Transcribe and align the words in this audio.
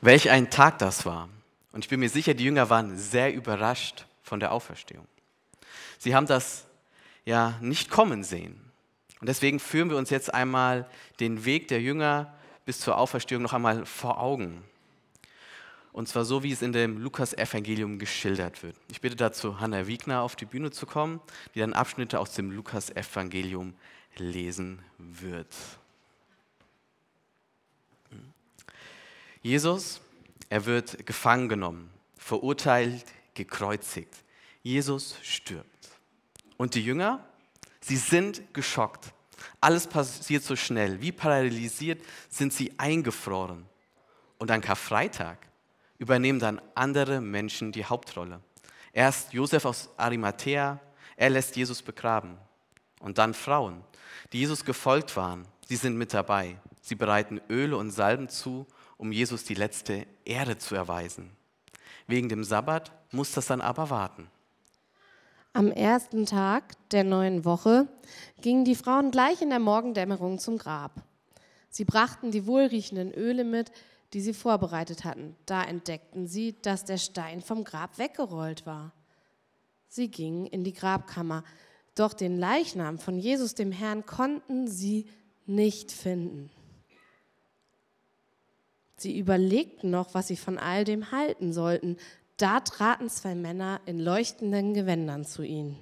Welch 0.00 0.30
ein 0.30 0.50
Tag 0.50 0.78
das 0.78 1.04
war. 1.04 1.28
Und 1.72 1.84
ich 1.84 1.90
bin 1.90 2.00
mir 2.00 2.08
sicher, 2.08 2.34
die 2.34 2.44
Jünger 2.44 2.70
waren 2.70 2.96
sehr 2.96 3.34
überrascht 3.34 4.06
von 4.22 4.40
der 4.40 4.52
Auferstehung. 4.52 5.06
Sie 5.98 6.14
haben 6.14 6.26
das 6.26 6.66
ja 7.24 7.58
nicht 7.60 7.90
kommen 7.90 8.24
sehen. 8.24 8.58
Und 9.20 9.28
deswegen 9.28 9.60
führen 9.60 9.90
wir 9.90 9.98
uns 9.98 10.08
jetzt 10.10 10.32
einmal 10.32 10.88
den 11.20 11.44
Weg 11.44 11.68
der 11.68 11.82
Jünger 11.82 12.34
bis 12.64 12.80
zur 12.80 12.96
Auferstehung 12.96 13.42
noch 13.42 13.52
einmal 13.52 13.84
vor 13.84 14.20
Augen. 14.20 14.64
Und 15.92 16.08
zwar 16.08 16.24
so, 16.24 16.42
wie 16.42 16.52
es 16.52 16.62
in 16.62 16.72
dem 16.72 16.98
Lukas-Evangelium 16.98 17.98
geschildert 17.98 18.62
wird. 18.62 18.76
Ich 18.88 19.00
bitte 19.00 19.16
dazu 19.16 19.60
Hanna 19.60 19.86
Wiegner 19.86 20.22
auf 20.22 20.36
die 20.36 20.44
Bühne 20.46 20.70
zu 20.70 20.86
kommen, 20.86 21.20
die 21.54 21.58
dann 21.58 21.74
Abschnitte 21.74 22.20
aus 22.20 22.32
dem 22.32 22.50
Lukas-Evangelium 22.52 23.74
lesen 24.16 24.78
wird. 24.98 25.54
Jesus, 29.42 30.00
er 30.48 30.66
wird 30.66 31.06
gefangen 31.06 31.48
genommen, 31.48 31.90
verurteilt, 32.16 33.04
gekreuzigt. 33.34 34.14
Jesus 34.62 35.16
stirbt. 35.22 35.66
Und 36.58 36.74
die 36.74 36.84
Jünger, 36.84 37.24
sie 37.80 37.96
sind 37.96 38.52
geschockt. 38.52 39.14
Alles 39.60 39.86
passiert 39.86 40.42
so 40.42 40.56
schnell. 40.56 41.00
Wie 41.00 41.12
paralysiert 41.12 42.02
sind 42.28 42.52
sie 42.52 42.78
eingefroren. 42.78 43.64
Und 44.38 44.50
an 44.50 44.60
Karfreitag 44.60 45.38
übernehmen 45.98 46.38
dann 46.38 46.60
andere 46.74 47.20
Menschen 47.20 47.72
die 47.72 47.84
Hauptrolle. 47.84 48.40
Erst 48.92 49.32
Josef 49.32 49.64
aus 49.64 49.88
Arimathea, 49.96 50.80
er 51.16 51.30
lässt 51.30 51.56
Jesus 51.56 51.80
begraben. 51.80 52.36
Und 53.00 53.18
dann 53.18 53.34
Frauen, 53.34 53.82
die 54.32 54.40
Jesus 54.40 54.64
gefolgt 54.64 55.16
waren, 55.16 55.46
sie 55.66 55.76
sind 55.76 55.96
mit 55.96 56.12
dabei. 56.12 56.56
Sie 56.90 56.96
bereiten 56.96 57.40
Öle 57.48 57.76
und 57.76 57.92
Salben 57.92 58.28
zu 58.28 58.66
um 58.96 59.12
Jesus 59.12 59.44
die 59.44 59.54
letzte 59.54 60.08
Ehre 60.24 60.58
zu 60.58 60.74
erweisen. 60.74 61.30
Wegen 62.08 62.28
dem 62.28 62.42
Sabbat 62.42 62.90
muss 63.12 63.30
das 63.30 63.46
dann 63.46 63.60
aber 63.60 63.90
warten. 63.90 64.28
Am 65.52 65.70
ersten 65.70 66.26
Tag 66.26 66.74
der 66.90 67.04
neuen 67.04 67.44
Woche 67.44 67.86
gingen 68.40 68.64
die 68.64 68.74
Frauen 68.74 69.12
gleich 69.12 69.40
in 69.40 69.50
der 69.50 69.60
Morgendämmerung 69.60 70.40
zum 70.40 70.58
Grab. 70.58 71.04
Sie 71.68 71.84
brachten 71.84 72.32
die 72.32 72.48
wohlriechenden 72.48 73.14
Öle 73.14 73.44
mit, 73.44 73.70
die 74.12 74.20
sie 74.20 74.34
vorbereitet 74.34 75.04
hatten. 75.04 75.36
Da 75.46 75.62
entdeckten 75.62 76.26
sie, 76.26 76.60
dass 76.60 76.84
der 76.84 76.98
Stein 76.98 77.40
vom 77.40 77.62
Grab 77.62 77.98
weggerollt 77.98 78.66
war. 78.66 78.90
Sie 79.86 80.08
gingen 80.10 80.46
in 80.46 80.64
die 80.64 80.74
Grabkammer, 80.74 81.44
doch 81.94 82.14
den 82.14 82.36
Leichnam 82.36 82.98
von 82.98 83.16
Jesus 83.16 83.54
dem 83.54 83.70
Herrn 83.70 84.06
konnten 84.06 84.66
sie 84.66 85.06
nicht 85.46 85.92
finden. 85.92 86.50
Sie 89.00 89.18
überlegten 89.18 89.90
noch, 89.90 90.12
was 90.12 90.28
sie 90.28 90.36
von 90.36 90.58
all 90.58 90.84
dem 90.84 91.10
halten 91.10 91.54
sollten. 91.54 91.96
Da 92.36 92.60
traten 92.60 93.08
zwei 93.08 93.34
Männer 93.34 93.80
in 93.86 93.98
leuchtenden 93.98 94.74
Gewändern 94.74 95.24
zu 95.24 95.42
ihnen. 95.42 95.78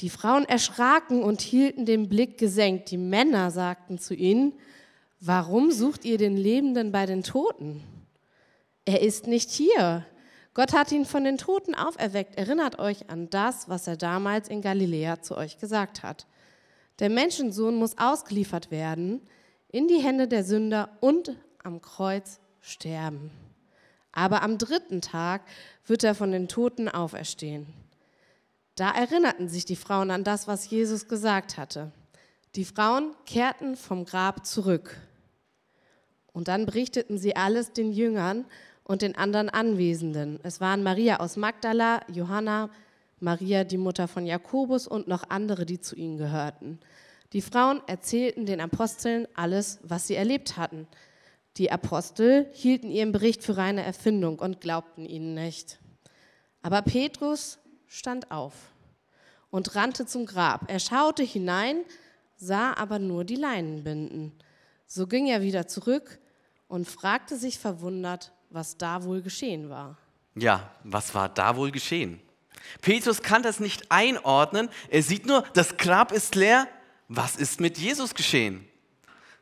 Die 0.00 0.10
Frauen 0.10 0.44
erschraken 0.44 1.22
und 1.22 1.40
hielten 1.40 1.86
den 1.86 2.10
Blick 2.10 2.36
gesenkt. 2.36 2.90
Die 2.90 2.98
Männer 2.98 3.50
sagten 3.50 3.98
zu 3.98 4.14
ihnen, 4.14 4.52
warum 5.18 5.70
sucht 5.70 6.04
ihr 6.04 6.18
den 6.18 6.36
Lebenden 6.36 6.92
bei 6.92 7.06
den 7.06 7.22
Toten? 7.22 7.82
Er 8.84 9.00
ist 9.00 9.26
nicht 9.26 9.48
hier. 9.48 10.04
Gott 10.52 10.74
hat 10.74 10.92
ihn 10.92 11.06
von 11.06 11.24
den 11.24 11.38
Toten 11.38 11.74
auferweckt. 11.74 12.36
Erinnert 12.36 12.78
euch 12.80 13.08
an 13.08 13.30
das, 13.30 13.70
was 13.70 13.86
er 13.86 13.96
damals 13.96 14.48
in 14.48 14.60
Galiläa 14.60 15.22
zu 15.22 15.38
euch 15.38 15.56
gesagt 15.56 16.02
hat. 16.02 16.26
Der 16.98 17.08
Menschensohn 17.08 17.76
muss 17.76 17.96
ausgeliefert 17.96 18.70
werden 18.70 19.22
in 19.68 19.88
die 19.88 20.02
Hände 20.02 20.28
der 20.28 20.44
Sünder 20.44 20.90
und 21.00 21.34
am 21.64 21.80
Kreuz 21.80 22.40
sterben. 22.60 23.30
Aber 24.12 24.42
am 24.42 24.58
dritten 24.58 25.00
Tag 25.00 25.42
wird 25.86 26.04
er 26.04 26.14
von 26.14 26.32
den 26.32 26.48
Toten 26.48 26.88
auferstehen. 26.88 27.66
Da 28.74 28.90
erinnerten 28.90 29.48
sich 29.48 29.64
die 29.64 29.76
Frauen 29.76 30.10
an 30.10 30.24
das, 30.24 30.48
was 30.48 30.68
Jesus 30.70 31.08
gesagt 31.08 31.56
hatte. 31.56 31.92
Die 32.54 32.64
Frauen 32.64 33.14
kehrten 33.26 33.76
vom 33.76 34.04
Grab 34.04 34.46
zurück. 34.46 34.96
Und 36.32 36.48
dann 36.48 36.66
berichteten 36.66 37.18
sie 37.18 37.36
alles 37.36 37.72
den 37.72 37.92
Jüngern 37.92 38.44
und 38.84 39.02
den 39.02 39.16
anderen 39.16 39.48
Anwesenden. 39.48 40.40
Es 40.42 40.60
waren 40.60 40.82
Maria 40.82 41.20
aus 41.20 41.36
Magdala, 41.36 42.00
Johanna, 42.08 42.70
Maria, 43.20 43.64
die 43.64 43.78
Mutter 43.78 44.08
von 44.08 44.26
Jakobus 44.26 44.86
und 44.86 45.06
noch 45.06 45.30
andere, 45.30 45.64
die 45.64 45.80
zu 45.80 45.94
ihnen 45.94 46.18
gehörten. 46.18 46.78
Die 47.32 47.42
Frauen 47.42 47.80
erzählten 47.86 48.44
den 48.46 48.60
Aposteln 48.60 49.26
alles, 49.34 49.78
was 49.82 50.06
sie 50.06 50.16
erlebt 50.16 50.56
hatten. 50.56 50.86
Die 51.58 51.70
Apostel 51.70 52.48
hielten 52.52 52.90
ihren 52.90 53.12
Bericht 53.12 53.42
für 53.42 53.56
reine 53.56 53.82
Erfindung 53.82 54.38
und 54.38 54.60
glaubten 54.60 55.04
ihnen 55.04 55.34
nicht. 55.34 55.78
Aber 56.62 56.80
Petrus 56.82 57.58
stand 57.86 58.30
auf 58.30 58.54
und 59.50 59.74
rannte 59.74 60.06
zum 60.06 60.24
Grab. 60.24 60.70
Er 60.70 60.80
schaute 60.80 61.22
hinein, 61.22 61.82
sah 62.36 62.72
aber 62.74 62.98
nur 62.98 63.24
die 63.24 63.36
Leinenbinden. 63.36 64.32
So 64.86 65.06
ging 65.06 65.26
er 65.26 65.42
wieder 65.42 65.66
zurück 65.66 66.18
und 66.68 66.88
fragte 66.88 67.36
sich 67.36 67.58
verwundert, 67.58 68.32
was 68.48 68.78
da 68.78 69.04
wohl 69.04 69.20
geschehen 69.20 69.68
war. 69.68 69.98
Ja, 70.34 70.70
was 70.84 71.14
war 71.14 71.28
da 71.28 71.56
wohl 71.56 71.70
geschehen? 71.70 72.20
Petrus 72.80 73.22
kann 73.22 73.42
das 73.42 73.60
nicht 73.60 73.90
einordnen. 73.90 74.70
Er 74.88 75.02
sieht 75.02 75.26
nur, 75.26 75.42
das 75.52 75.76
Grab 75.76 76.12
ist 76.12 76.34
leer. 76.34 76.66
Was 77.08 77.36
ist 77.36 77.60
mit 77.60 77.76
Jesus 77.76 78.14
geschehen? 78.14 78.66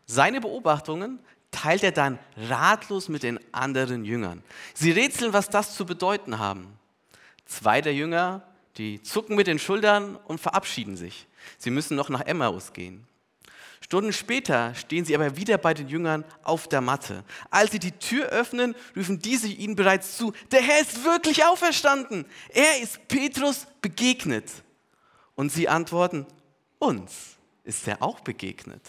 Seine 0.06 0.41
Beobachtungen 0.41 1.20
teilt 1.60 1.82
er 1.82 1.93
dann 1.93 2.19
ratlos 2.37 3.09
mit 3.09 3.22
den 3.22 3.38
anderen 3.53 4.04
Jüngern. 4.04 4.43
Sie 4.75 4.93
rätseln, 4.93 5.32
was 5.32 5.50
das 5.50 5.75
zu 5.75 5.84
bedeuten 5.84 6.38
haben. 6.38 6.78
Zwei 7.44 7.81
der 7.81 7.94
Jünger, 7.94 8.43
die 8.76 9.03
zucken 9.03 9.37
mit 9.37 9.47
den 9.47 9.59
Schultern 9.59 10.16
und 10.16 10.41
verabschieden 10.41 10.97
sich. 10.97 11.26
Sie 11.59 11.70
müssen 11.70 11.97
noch 11.97 12.09
nach 12.09 12.22
Emmaus 12.22 12.72
gehen. 12.72 13.06
Stunden 13.82 14.12
später 14.12 14.75
stehen 14.75 15.04
sie 15.04 15.15
aber 15.15 15.37
wieder 15.37 15.59
bei 15.59 15.75
den 15.75 15.88
Jüngern 15.88 16.25
auf 16.43 16.69
der 16.69 16.81
Matte. 16.81 17.25
Als 17.50 17.72
sie 17.72 17.78
die 17.78 17.93
Tür 17.93 18.26
öffnen, 18.26 18.75
rufen 18.97 19.19
diese 19.19 19.49
ihnen 19.49 19.75
bereits 19.75 20.16
zu, 20.16 20.32
der 20.53 20.62
Herr 20.62 20.81
ist 20.81 21.04
wirklich 21.04 21.44
auferstanden. 21.44 22.25
Er 22.50 22.81
ist 22.81 23.06
Petrus 23.09 23.66
begegnet. 23.82 24.50
Und 25.34 25.50
sie 25.50 25.69
antworten, 25.69 26.26
uns 26.78 27.37
ist 27.65 27.88
er 27.88 28.03
auch 28.03 28.20
begegnet. 28.20 28.82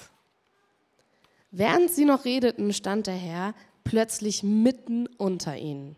Während 1.51 1.91
sie 1.91 2.05
noch 2.05 2.25
redeten, 2.25 2.73
stand 2.73 3.07
der 3.07 3.15
Herr 3.15 3.53
plötzlich 3.83 4.41
mitten 4.41 5.07
unter 5.17 5.57
ihnen. 5.57 5.97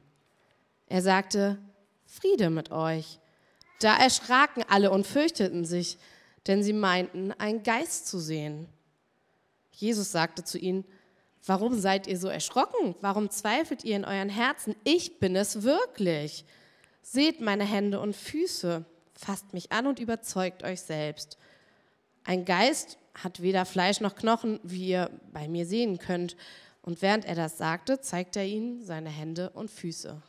Er 0.87 1.01
sagte, 1.01 1.59
Friede 2.05 2.49
mit 2.49 2.71
euch. 2.71 3.19
Da 3.79 3.95
erschraken 3.97 4.63
alle 4.67 4.91
und 4.91 5.05
fürchteten 5.05 5.65
sich, 5.65 5.97
denn 6.47 6.63
sie 6.63 6.73
meinten, 6.73 7.31
einen 7.33 7.63
Geist 7.63 8.07
zu 8.07 8.19
sehen. 8.19 8.67
Jesus 9.71 10.11
sagte 10.11 10.43
zu 10.43 10.57
ihnen, 10.57 10.85
warum 11.45 11.79
seid 11.79 12.07
ihr 12.07 12.17
so 12.17 12.27
erschrocken? 12.27 12.95
Warum 13.01 13.29
zweifelt 13.29 13.83
ihr 13.83 13.95
in 13.95 14.05
euren 14.05 14.29
Herzen? 14.29 14.75
Ich 14.83 15.19
bin 15.19 15.35
es 15.35 15.63
wirklich. 15.63 16.45
Seht 17.01 17.41
meine 17.41 17.65
Hände 17.65 17.99
und 17.99 18.15
Füße, 18.15 18.85
fasst 19.13 19.53
mich 19.53 19.71
an 19.71 19.87
und 19.87 19.99
überzeugt 19.99 20.63
euch 20.63 20.81
selbst. 20.81 21.37
Ein 22.23 22.45
Geist 22.45 22.97
hat 23.15 23.41
weder 23.41 23.65
Fleisch 23.65 24.01
noch 24.01 24.15
Knochen, 24.15 24.59
wie 24.63 24.87
ihr 24.89 25.09
bei 25.31 25.47
mir 25.47 25.65
sehen 25.65 25.99
könnt. 25.99 26.35
Und 26.81 27.01
während 27.01 27.25
er 27.25 27.35
das 27.35 27.57
sagte, 27.57 28.01
zeigte 28.01 28.39
er 28.39 28.45
ihnen 28.45 28.83
seine 28.83 29.09
Hände 29.09 29.49
und 29.51 29.69
Füße. 29.71 30.21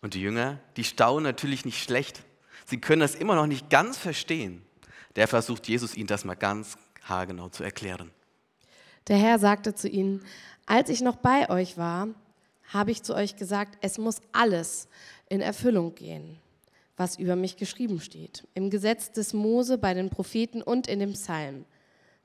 Und 0.00 0.14
die 0.14 0.20
Jünger, 0.20 0.58
die 0.76 0.84
staunen 0.84 1.24
natürlich 1.24 1.64
nicht 1.64 1.82
schlecht. 1.82 2.22
Sie 2.66 2.80
können 2.80 3.00
das 3.00 3.14
immer 3.14 3.34
noch 3.34 3.46
nicht 3.46 3.70
ganz 3.70 3.96
verstehen. 3.96 4.62
Der 5.16 5.28
versucht 5.28 5.68
Jesus 5.68 5.96
ihnen 5.96 6.06
das 6.06 6.24
mal 6.24 6.34
ganz 6.34 6.76
haargenau 7.02 7.48
zu 7.48 7.62
erklären. 7.62 8.10
Der 9.08 9.16
Herr 9.16 9.38
sagte 9.38 9.74
zu 9.74 9.88
ihnen, 9.88 10.24
als 10.66 10.88
ich 10.88 11.00
noch 11.00 11.16
bei 11.16 11.50
euch 11.50 11.76
war, 11.76 12.08
habe 12.68 12.90
ich 12.90 13.02
zu 13.02 13.14
euch 13.14 13.36
gesagt, 13.36 13.78
es 13.80 13.98
muss 13.98 14.20
alles 14.32 14.88
in 15.28 15.40
Erfüllung 15.40 15.94
gehen, 15.94 16.38
was 16.96 17.18
über 17.18 17.36
mich 17.36 17.56
geschrieben 17.56 18.00
steht, 18.00 18.46
im 18.54 18.70
Gesetz 18.70 19.10
des 19.12 19.34
Mose, 19.34 19.76
bei 19.76 19.92
den 19.94 20.08
Propheten 20.08 20.62
und 20.62 20.86
in 20.86 21.00
dem 21.00 21.12
Psalm. 21.12 21.64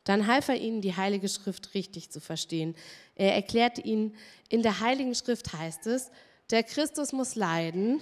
Dann 0.07 0.25
half 0.25 0.47
er 0.47 0.55
ihnen, 0.55 0.79
die 0.79 0.95
Heilige 0.95 1.27
Schrift 1.27 1.73
richtig 1.73 2.11
zu 2.11 2.21
verstehen. 2.21 2.75
Er 3.15 3.35
erklärte 3.35 3.81
ihnen, 3.81 4.15
in 4.47 4.63
der 4.63 4.79
Heiligen 4.79 5.13
Schrift 5.13 5.51
heißt 5.51 5.85
es, 5.87 6.11
der 6.49 6.63
Christus 6.63 7.11
muss 7.11 7.35
leiden 7.35 8.01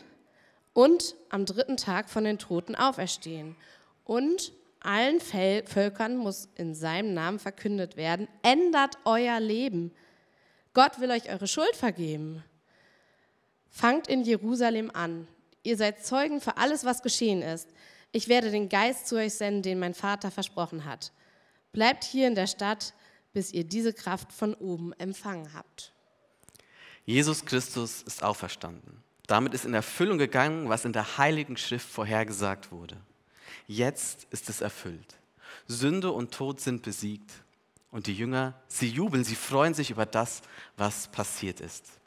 und 0.74 1.16
am 1.30 1.48
dritten 1.48 1.78
Tag 1.78 2.12
von 2.12 2.24
den 2.24 2.38
Toten 2.38 2.76
auferstehen. 2.76 3.56
Und 4.04 4.54
allen 4.82 5.20
Völkern 5.20 6.16
muss 6.16 6.48
in 6.54 6.76
seinem 6.76 7.16
Namen 7.16 7.40
verkündet 7.40 7.98
werden, 7.98 8.28
ändert 8.44 9.00
euer 9.06 9.40
Leben. 9.40 9.92
Gott 10.76 11.00
will 11.00 11.10
euch 11.10 11.28
eure 11.30 11.48
Schuld 11.48 11.76
vergeben. 11.76 12.44
Fangt 13.72 14.08
in 14.08 14.22
Jerusalem 14.22 14.92
an. 14.94 15.28
Ihr 15.64 15.76
seid 15.76 16.06
Zeugen 16.06 16.40
für 16.40 16.58
alles, 16.58 16.86
was 16.86 17.02
geschehen 17.02 17.42
ist. 17.42 17.68
Ich 18.12 18.28
werde 18.28 18.52
den 18.52 18.70
Geist 18.70 19.08
zu 19.08 19.16
euch 19.16 19.34
senden, 19.34 19.64
den 19.64 19.80
mein 19.80 19.96
Vater 19.96 20.30
versprochen 20.30 20.86
hat. 20.86 21.12
Bleibt 21.76 22.06
hier 22.06 22.28
in 22.30 22.36
der 22.36 22.48
Stadt, 22.48 22.94
bis 23.34 23.52
ihr 23.52 23.66
diese 23.66 23.92
Kraft 23.92 24.32
von 24.32 24.54
oben 24.54 24.94
empfangen 24.94 25.54
habt. 25.54 25.92
Jesus 27.04 27.44
Christus 27.44 28.02
ist 28.02 28.24
auferstanden. 28.24 29.04
Damit 29.28 29.54
ist 29.54 29.66
in 29.66 29.74
Erfüllung 29.74 30.18
gegangen, 30.18 30.70
was 30.70 30.86
in 30.86 30.94
der 30.94 31.18
Heiligen 31.18 31.58
Schrift 31.58 31.90
vorhergesagt 31.90 32.72
wurde. 32.72 32.96
Jetzt 33.68 34.26
ist 34.30 34.50
es 34.50 34.62
erfüllt. 34.62 35.18
Sünde 35.68 36.14
und 36.14 36.32
Tod 36.34 36.62
sind 36.62 36.82
besiegt. 36.82 37.30
Und 37.92 38.08
die 38.08 38.16
Jünger, 38.16 38.54
sie 38.70 38.88
jubeln, 38.88 39.26
sie 39.26 39.36
freuen 39.36 39.74
sich 39.74 39.92
über 39.92 40.06
das, 40.06 40.44
was 40.78 41.10
passiert 41.10 41.60
ist. 41.60 42.00